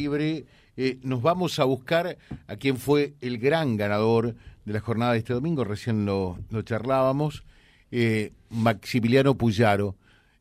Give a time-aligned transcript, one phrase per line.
[0.00, 0.46] libre,
[0.76, 2.16] eh, nos vamos a buscar
[2.46, 4.34] a quien fue el gran ganador
[4.64, 7.44] de la jornada de este domingo, recién lo, charlábamos,
[7.90, 9.96] eh, Maximiliano Puyaro.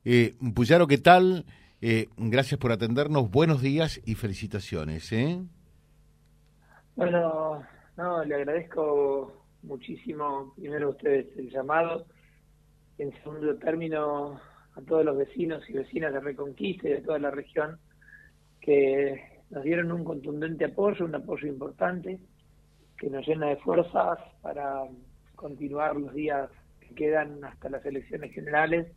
[0.05, 1.45] Eh, Puyaro, ¿qué tal?
[2.17, 5.13] gracias por atendernos, buenos días y felicitaciones.
[6.98, 7.64] Bueno,
[7.96, 12.05] no, le agradezco muchísimo primero a ustedes el llamado,
[12.98, 14.41] en segundo término
[14.76, 17.80] a todos los vecinos y vecinas de Reconquista y de toda la región
[18.60, 22.20] que nos dieron un contundente apoyo, un apoyo importante
[22.98, 24.84] que nos llena de fuerzas para
[25.35, 26.49] continuar los días
[26.81, 28.88] que quedan hasta las elecciones generales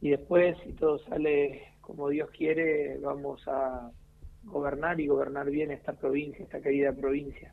[0.00, 3.90] y después, si todo sale como Dios quiere, vamos a
[4.44, 7.52] gobernar y gobernar bien esta provincia, esta querida provincia.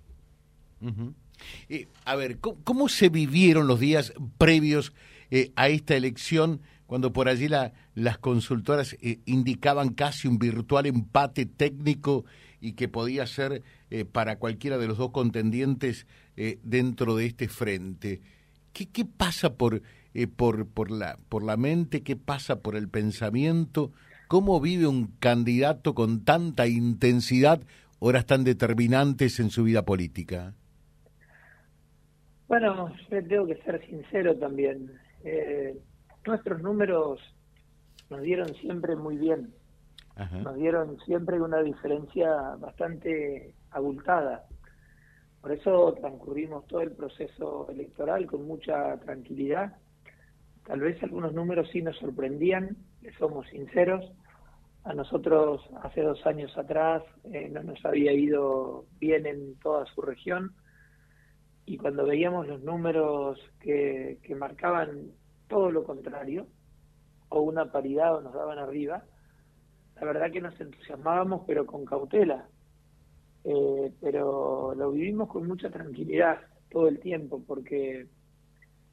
[1.70, 4.94] Eh, a ver, ¿cómo, se vivieron los días previos
[5.36, 6.62] eh, a esta elección?
[6.86, 12.26] cuando por allí la, las consultoras eh, indicaban casi un virtual empate técnico
[12.62, 16.06] y que podía ser eh, para cualquiera de los dos contendientes
[16.62, 18.22] dentro de este frente.
[18.72, 19.82] ¿Qué, pasa por,
[20.36, 22.04] por, por, la, por la mente?
[22.04, 23.92] ¿Qué pasa por el pensamiento?
[24.28, 27.64] ¿Cómo vive un candidato con tanta intensidad,
[27.98, 30.54] horas tan determinantes en su vida política?
[32.48, 34.92] Bueno, tengo que ser sincero también.
[35.26, 35.76] Eh,
[36.26, 37.20] nuestros números
[38.12, 39.54] nos dieron siempre muy bien.
[40.44, 44.46] Nos dieron siempre una diferencia bastante abultada.
[45.42, 49.76] Por eso transcurrimos todo el proceso electoral con mucha tranquilidad.
[50.66, 52.78] Tal vez algunos números sí nos sorprendían,
[53.20, 54.10] somos sinceros.
[54.86, 57.04] A nosotros hace dos años atrás
[57.34, 60.54] eh, no nos había ido bien en toda su región
[61.66, 65.12] y cuando veíamos los números que, que marcaban
[65.48, 66.48] todo lo contrario,
[67.30, 69.04] o una paridad o nos daban arriba,
[69.96, 72.48] la verdad que nos entusiasmábamos, pero con cautela.
[73.44, 76.40] Eh, pero lo vivimos con mucha tranquilidad
[76.72, 78.08] todo el tiempo, porque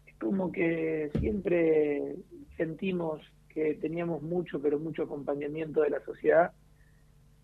[0.07, 2.17] es como que siempre
[2.57, 6.53] sentimos que teníamos mucho, pero mucho acompañamiento de la sociedad,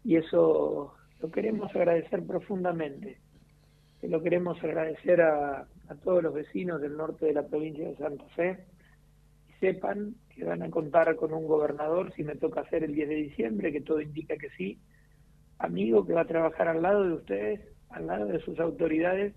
[0.05, 3.19] y eso lo queremos agradecer profundamente.
[4.03, 5.67] Lo queremos agradecer a,
[6.05, 8.59] todos los vecinos del norte de la provincia de Santa Fe,
[9.59, 13.15] sepan que van a contar con un gobernador si me toca hacer el 10 de
[13.15, 14.79] diciembre, que todo indica que sí,
[15.59, 17.61] amigo que va a trabajar al lado de ustedes,
[17.91, 19.35] al lado de sus autoridades,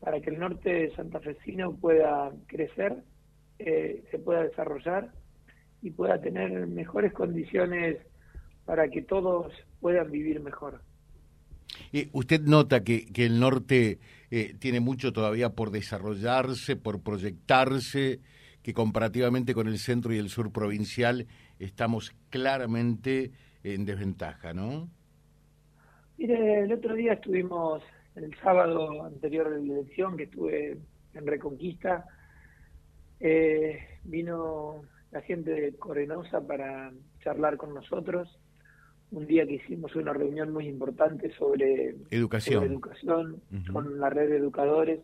[0.00, 3.02] para que el norte de Santa Fecino pueda crecer,
[3.58, 5.12] eh, se pueda desarrollar
[5.82, 7.98] y pueda tener mejores condiciones
[8.64, 10.80] para que todos puedan vivir mejor.
[11.92, 13.98] Y ¿Usted nota que, el norte
[14.30, 18.20] eh, tiene mucho todavía por desarrollarse, por proyectarse?
[18.62, 21.26] que comparativamente con el centro y el sur provincial
[21.58, 23.32] estamos claramente
[23.64, 24.88] en desventaja, ¿no?
[26.16, 27.82] Mire, el otro día estuvimos,
[28.14, 30.78] el sábado anterior de la elección, que estuve
[31.14, 32.06] en Reconquista,
[33.18, 38.38] eh, vino la gente de Corenosa para charlar con nosotros.
[39.12, 43.42] Un día que hicimos una reunión muy importante sobre educación, educación
[43.72, 45.00] con la red de educadores.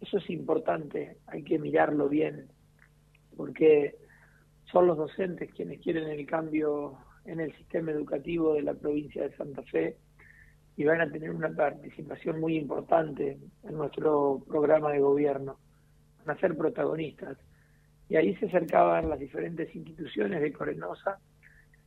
[0.00, 2.48] Eso es importante, hay que mirarlo bien
[3.36, 3.96] porque
[4.70, 9.36] son los docentes quienes quieren el cambio en el sistema educativo de la provincia de
[9.36, 9.96] Santa Fe
[10.76, 15.58] y van a tener una participación muy importante en nuestro programa de gobierno,
[16.24, 17.38] van a ser protagonistas.
[18.08, 21.18] Y ahí se acercaban las diferentes instituciones de Corenosa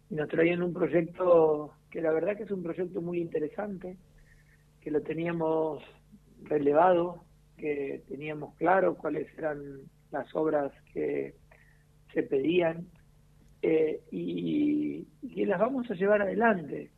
[0.10, 3.98] y nos traían un proyecto que la verdad que es un proyecto muy interesante,
[4.82, 5.84] que lo teníamos
[6.44, 7.24] relevado,
[7.58, 9.82] que teníamos claro cuáles eran
[10.12, 11.36] las obras que
[12.14, 12.88] se pedían
[13.62, 16.92] eh, y, que las vamos a llevar adelante.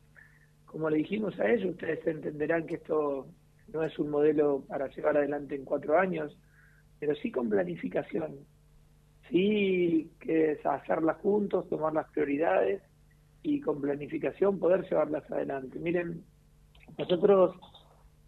[0.66, 3.28] Como le dijimos a ellos, ustedes entenderán que esto
[3.74, 6.38] no es un modelo para llevar adelante en cuatro años,
[7.00, 8.38] pero sí con planificación.
[9.30, 12.82] Sí que es hacerlas juntos, tomar las prioridades
[13.44, 15.80] y con planificación poder llevarlas adelante.
[15.80, 16.24] Miren,
[16.98, 17.56] nosotros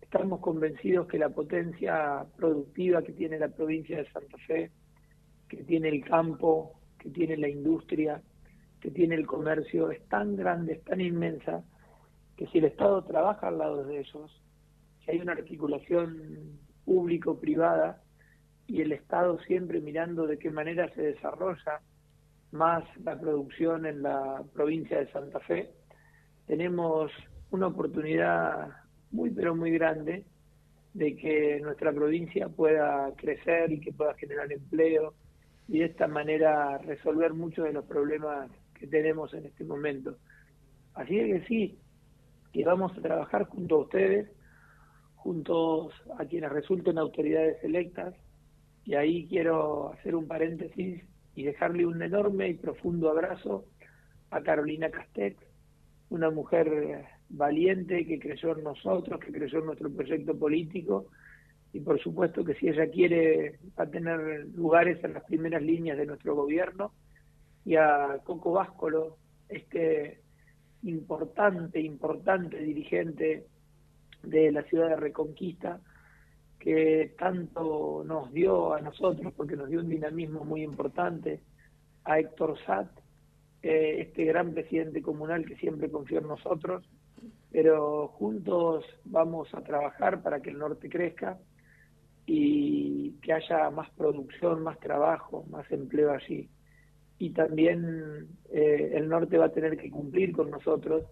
[0.01, 4.71] estamos convencidos que la potencia productiva que tiene la provincia de Santa Fe
[5.51, 8.21] que tiene el campo, que tiene la industria,
[8.79, 11.65] que tiene el comercio, es tan grande, es tan inmensa,
[12.37, 14.41] que si el Estado trabaja al lado de ellos,
[15.03, 18.01] si hay una articulación público-privada
[18.65, 21.81] y el Estado siempre mirando de qué manera se desarrolla
[22.51, 25.71] más la producción en la provincia de Santa Fe,
[26.47, 27.11] tenemos
[27.51, 28.69] una oportunidad
[29.11, 30.25] muy pero muy grande
[30.93, 35.13] de que nuestra provincia pueda crecer y que pueda generar empleo
[35.67, 40.17] y de esta manera resolver muchos de los problemas que tenemos en este momento.
[40.93, 41.79] Así es que sí,
[42.51, 44.29] que vamos a trabajar junto a ustedes,
[45.15, 48.13] juntos a quienes resulten autoridades electas,
[48.83, 51.03] y ahí quiero hacer un paréntesis
[51.35, 53.65] y dejarle un enorme y profundo abrazo
[54.29, 55.37] a Carolina Castex,
[56.09, 61.07] una mujer valiente que creyó en nosotros, que creyó en nuestro proyecto político
[61.73, 65.97] y por supuesto que si ella quiere va a tener lugares en las primeras líneas
[65.97, 66.93] de nuestro gobierno.
[67.63, 69.17] Y a Coco Váscolo,
[69.47, 70.21] este
[70.83, 73.45] importante, importante dirigente
[74.23, 75.79] de la ciudad de Reconquista,
[76.61, 81.41] que tanto nos dio a nosotros, porque nos dio un dinamismo muy importante,
[82.03, 82.87] a Héctor Sat,
[83.63, 86.87] eh, este gran presidente comunal que siempre confió en nosotros,
[87.51, 91.39] pero juntos vamos a trabajar para que el norte crezca
[92.27, 96.47] y que haya más producción, más trabajo, más empleo allí.
[97.17, 101.05] Y también eh, el norte va a tener que cumplir con nosotros,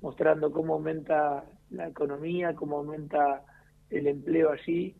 [0.00, 3.44] mostrando cómo aumenta la economía, cómo aumenta
[3.90, 4.94] el empleo allí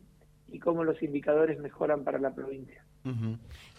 [0.47, 2.83] y cómo los indicadores mejoran para la provincia.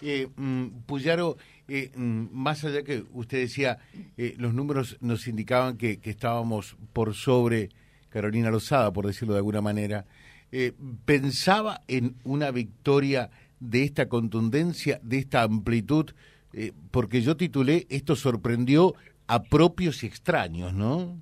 [0.00, 1.36] eh, mm, Puyaro,
[1.68, 3.78] eh, mm, más allá que usted decía,
[4.16, 7.68] eh, los números nos indicaban que, que, estábamos por sobre
[8.08, 10.06] Carolina Lozada, por decirlo de alguna manera,
[10.52, 10.72] eh,
[11.04, 13.30] ¿pensaba en una victoria
[13.60, 16.10] de esta contundencia, de esta amplitud?
[16.52, 18.94] Eh, porque yo titulé, esto sorprendió
[19.28, 21.16] a propios y extraños, ¿no?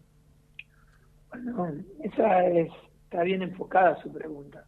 [1.31, 2.71] Bueno, esa es,
[3.09, 4.67] está bien enfocada su pregunta.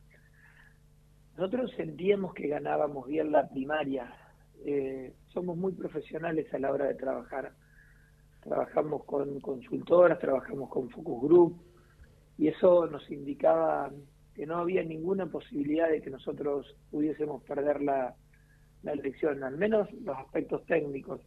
[1.36, 4.14] Nosotros sentíamos que ganábamos bien la primaria.
[4.64, 7.52] Eh, somos muy profesionales a la hora de trabajar.
[8.42, 11.62] Trabajamos con consultoras, trabajamos con focus group
[12.38, 13.92] y eso nos indicaba
[14.34, 18.14] que no había ninguna posibilidad de que nosotros pudiésemos perder la,
[18.82, 21.20] la elección, al menos los aspectos técnicos.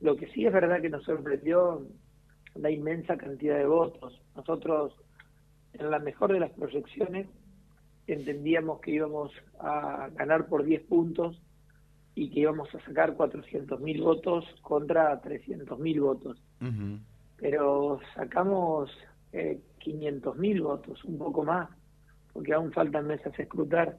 [0.00, 1.86] Lo que sí es verdad que nos sorprendió
[2.54, 4.18] la inmensa cantidad de votos.
[4.34, 4.94] Nosotros,
[5.78, 7.28] en la mejor de las proyecciones,
[8.06, 11.40] entendíamos que íbamos a ganar por 10 puntos
[12.14, 16.42] y que íbamos a sacar 400.000 votos contra 300.000 votos.
[16.60, 17.00] Uh -huh.
[17.36, 18.90] Pero sacamos
[19.32, 21.68] eh, 500.000 votos, un poco más,
[22.32, 23.98] porque aún faltan mesas a escrutar.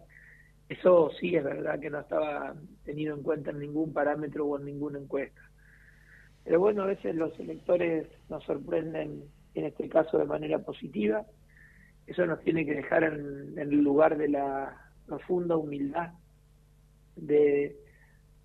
[0.67, 4.65] Eso sí es verdad que no estaba tenido en cuenta en ningún parámetro o en
[4.65, 5.41] ninguna encuesta.
[6.43, 9.23] Pero bueno, a veces los electores nos sorprenden,
[9.53, 11.25] en este caso de manera positiva.
[12.09, 14.75] Eso nos tiene que dejar en, el lugar de la
[15.05, 16.11] profunda humildad,
[17.15, 17.77] de,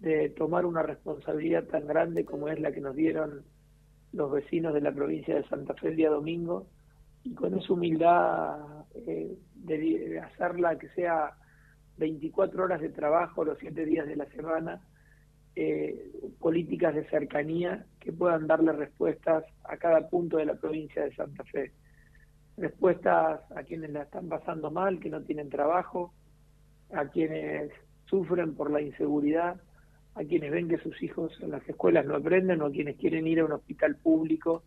[0.01, 3.43] de tomar una responsabilidad tan grande como es la que nos dieron
[4.13, 6.67] los vecinos de la provincia de Santa Fe el día domingo,
[7.23, 11.33] y con esa humildad eh, de hacerla que sea
[11.97, 14.83] 24 horas de trabajo los 7 días de la semana,
[15.57, 21.15] eh, políticas de cercanía que puedan darle respuestas a cada punto de la provincia de
[21.15, 21.73] Santa Fe.
[22.57, 26.15] Respuestas a quienes la están pasando mal, que no tienen trabajo,
[26.93, 27.73] a quienes
[28.07, 29.61] sufren por la inseguridad,
[30.15, 33.27] a quienes ven que sus hijos en las escuelas no aprenden o a quienes quieren
[33.27, 34.63] ir a un hospital público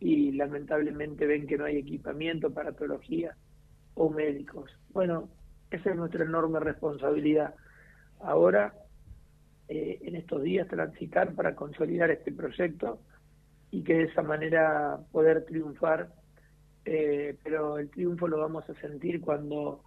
[0.00, 2.74] y lamentablemente ven que no hay equipamiento para
[3.94, 4.70] o médicos.
[4.90, 5.28] Bueno,
[5.70, 7.54] esa es nuestra enorme responsabilidad.
[8.20, 8.74] Ahora,
[9.68, 13.00] eh, en estos días, transitar para consolidar este proyecto
[13.70, 16.10] y que de esa manera poder triunfar,
[16.84, 19.82] eh, pero el triunfo lo vamos a sentir cuando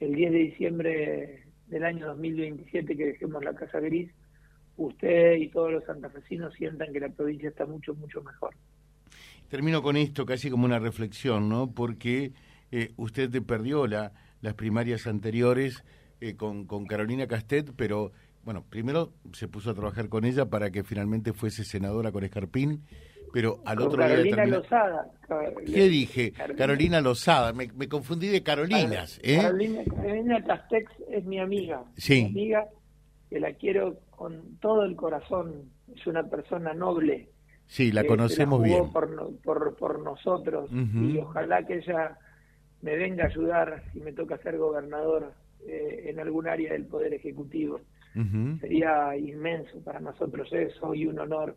[0.00, 4.10] el 10 de diciembre del año 2027 que dejemos la Casa Gris,
[4.76, 8.54] usted y todos los santafesinos sientan que la provincia está mucho, mucho mejor.
[9.48, 11.72] Termino con esto casi como una reflexión, ¿no?
[11.72, 12.32] Porque
[12.70, 15.84] eh, usted perdió la, las primarias anteriores
[16.20, 18.12] eh, con, con Carolina Castet, pero
[18.44, 22.84] bueno, primero se puso a trabajar con ella para que finalmente fuese senadora con Escarpín,
[23.36, 24.56] pero al con otro Carolina día...
[24.56, 25.10] Lozada.
[25.66, 26.32] ¿Qué dije?
[26.32, 29.20] Carolina, Carolina Lozada, me, me, confundí de Carolinas.
[29.22, 29.36] ¿eh?
[29.42, 31.84] Carolina, Carolina Castex es mi amiga.
[31.98, 32.22] Sí.
[32.22, 32.66] Mi amiga,
[33.28, 37.28] que la quiero con todo el corazón, es una persona noble.
[37.66, 38.90] Sí, la conocemos la bien.
[38.90, 41.10] Por, por, por nosotros uh -huh.
[41.14, 42.16] y ojalá que ella
[42.80, 45.34] me venga a ayudar si me toca ser gobernador
[45.68, 47.82] eh, en algún área del Poder Ejecutivo.
[48.14, 48.60] Uh -huh.
[48.60, 51.54] Sería inmenso para nosotros eso y un honor.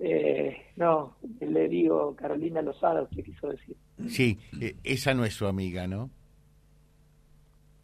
[0.00, 3.76] Eh, no, le digo Carolina Lozada, usted quiso decir.
[4.08, 6.10] Sí, eh, esa no es su amiga, ¿no?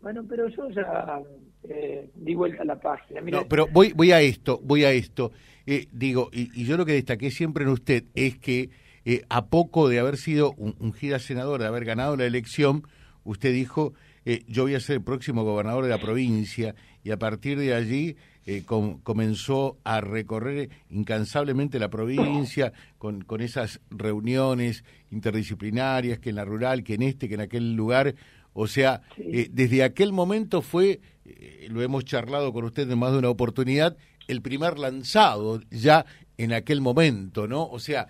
[0.00, 1.20] Bueno, pero yo ya
[1.64, 3.20] eh, di vuelta a la página.
[3.20, 5.32] Mira, no, pero voy, voy a esto, voy a esto.
[5.66, 8.70] Eh, digo, y, y, yo lo que destaqué siempre en usted es que
[9.04, 12.86] eh, a poco de haber sido un, ungida senadora, de haber ganado la elección,
[13.24, 13.94] usted dijo,
[14.26, 17.72] eh, yo voy a ser el próximo gobernador de la provincia y a partir de
[17.72, 18.16] allí
[18.48, 26.44] eh, comenzó a recorrer incansablemente la provincia con, con esas reuniones interdisciplinarias, que en la
[26.44, 28.14] rural, que en este, que en aquel lugar.
[28.52, 33.10] O sea, eh, desde aquel momento fue, eh, lo hemos charlado con usted en más
[33.10, 33.96] de una oportunidad,
[34.28, 36.06] el primer lanzado ya
[36.38, 37.68] en aquel momento, ¿no?
[37.68, 38.06] O sea,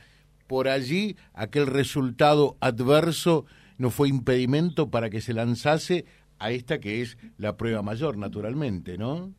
[0.47, 3.47] por allí aquel resultado adverso
[3.79, 6.05] no fue impedimento para que se lanzase
[6.39, 9.33] a esta que es la prueba mayor, naturalmente, ¿no?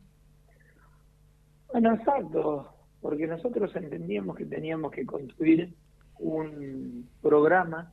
[1.72, 5.74] Bueno, exacto, porque nosotros entendíamos que teníamos que construir
[6.18, 7.92] un programa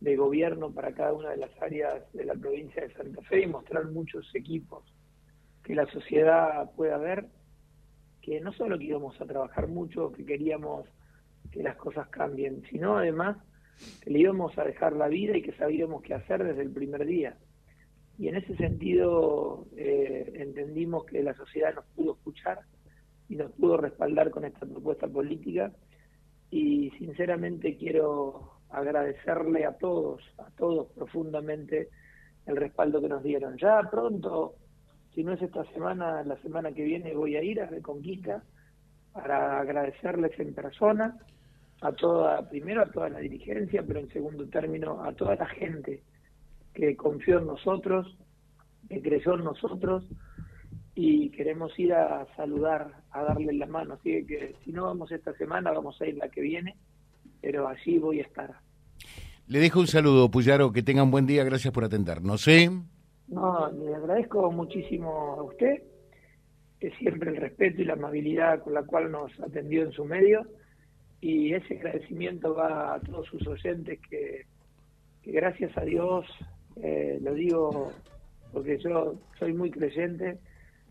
[0.00, 3.46] de gobierno para cada una de las áreas de la provincia de Santa Fe y
[3.46, 4.82] mostrar muchos equipos
[5.62, 7.26] que la sociedad pueda ver,
[8.20, 10.88] que no solo que íbamos a trabajar mucho, que queríamos
[11.52, 13.36] que las cosas cambien, sino además
[14.02, 17.04] que le íbamos a dejar la vida y que sabíamos qué hacer desde el primer
[17.04, 17.36] día.
[18.18, 22.60] Y en ese sentido eh, entendimos que la sociedad nos pudo escuchar
[23.28, 25.72] y nos pudo respaldar con esta propuesta política
[26.50, 31.88] y sinceramente quiero agradecerle a todos, a todos profundamente
[32.46, 33.56] el respaldo que nos dieron.
[33.56, 34.56] Ya pronto,
[35.14, 38.42] si no es esta semana, la semana que viene voy a ir a Reconquista
[39.12, 41.16] para agradecerles en persona
[41.82, 46.02] a toda, primero a toda la dirigencia, pero en segundo término a toda la gente
[46.72, 48.16] que confió en nosotros,
[48.88, 50.04] que creyó en nosotros
[50.94, 53.94] y queremos ir a saludar, a darle la mano.
[53.94, 56.76] Así que si no vamos esta semana, vamos a ir la que viene,
[57.40, 58.54] pero allí voy a estar.
[59.48, 62.42] Le dejo un saludo, Puyaro, que tenga un buen día, gracias por atendernos.
[62.42, 62.68] ¿sí?
[63.26, 65.82] No, le agradezco muchísimo a usted,
[66.78, 70.46] que siempre el respeto y la amabilidad con la cual nos atendió en su medio
[71.22, 74.44] y ese agradecimiento va a todos sus oyentes que,
[75.24, 76.26] gracias a Dios,
[76.82, 77.92] eh, lo digo
[78.52, 80.38] porque yo soy muy creyente,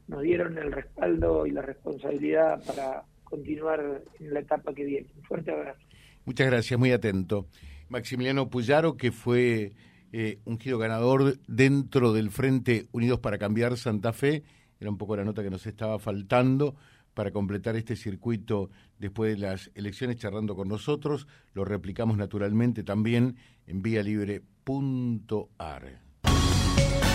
[0.07, 5.07] nos dieron el respaldo y la responsabilidad para continuar en la etapa que viene.
[5.17, 5.81] Un fuerte abrazo.
[6.23, 7.47] Muchas gracias, muy atento.
[7.89, 9.73] Maximiliano Puyaro, que fue
[10.13, 14.43] eh, un giro ganador dentro del Frente Unidos para Cambiar Santa Fe,
[14.79, 16.75] era un poco la nota que nos estaba faltando
[17.13, 21.27] para completar este circuito después de las elecciones charlando con nosotros.
[21.53, 23.37] Lo replicamos naturalmente también
[23.67, 24.41] en vialibre.ar